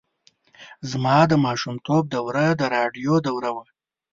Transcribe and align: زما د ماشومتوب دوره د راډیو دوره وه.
زما 0.91 1.17
د 1.31 1.33
ماشومتوب 1.45 2.03
دوره 2.13 2.45
د 2.59 2.61
راډیو 2.75 3.13
دوره 3.27 3.49
وه. 3.55 3.65